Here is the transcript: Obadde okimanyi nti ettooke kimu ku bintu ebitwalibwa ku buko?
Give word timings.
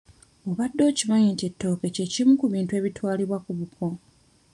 Obadde 0.49 0.81
okimanyi 0.89 1.27
nti 1.31 1.43
ettooke 1.49 1.87
kimu 2.13 2.33
ku 2.39 2.45
bintu 2.53 2.71
ebitwalibwa 2.79 3.37
ku 3.45 3.51
buko? 3.59 3.87